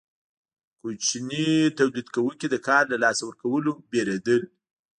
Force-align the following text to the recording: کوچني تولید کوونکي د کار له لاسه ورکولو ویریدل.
کوچني 0.79 1.45
تولید 1.77 2.07
کوونکي 2.15 2.47
د 2.49 2.55
کار 2.67 2.83
له 2.91 2.97
لاسه 3.03 3.21
ورکولو 3.25 3.71
ویریدل. 3.91 4.41